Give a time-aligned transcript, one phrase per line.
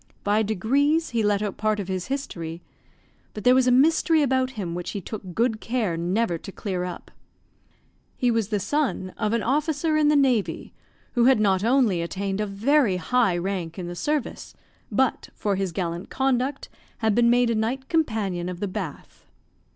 [0.23, 2.63] By degrees he let out part of his history;
[3.35, 6.83] but there was a mystery about him which he took good care never to clear
[6.83, 7.11] up.
[8.17, 10.73] He was the son of an officer in the navy,
[11.13, 14.55] who had not only attained a very high rank in the service,
[14.91, 19.27] but, for his gallant conduct, had been made a Knight Companion of the Bath.